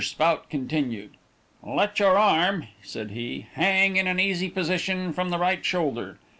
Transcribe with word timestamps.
Spout 0.03 0.49
continued: 0.49 1.11
"Let 1.61 1.99
your 1.99 2.17
arm," 2.17 2.65
said 2.81 3.11
he, 3.11 3.45
"hang 3.53 3.97
in 3.97 4.07
an 4.07 4.19
easy 4.19 4.49
position 4.49 5.13
from 5.13 5.29
the 5.29 5.37
right 5.37 5.63
shoulder. 5.63 6.17